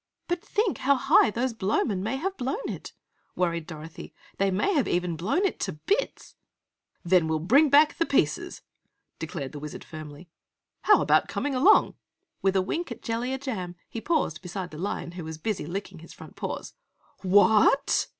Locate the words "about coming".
11.03-11.53